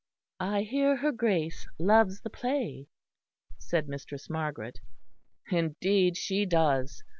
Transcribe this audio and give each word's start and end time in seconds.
"I 0.39 0.63
hear 0.63 0.95
her 0.95 1.11
Grace 1.11 1.67
loves 1.77 2.21
the 2.21 2.31
play," 2.31 2.87
said 3.59 3.87
Mistress 3.87 4.31
Margaret. 4.31 4.79
"Indeed 5.51 6.17
she 6.17 6.43
does. 6.43 7.03